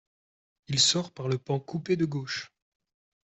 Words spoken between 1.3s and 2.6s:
pan coupé de gauche.